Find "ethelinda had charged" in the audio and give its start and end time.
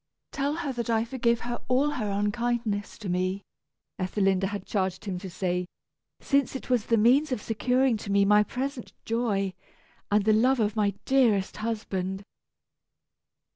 3.99-5.05